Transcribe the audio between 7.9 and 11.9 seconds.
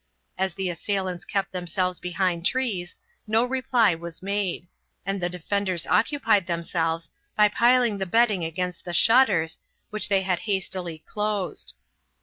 the bedding against the shutters, which they had hastily closed.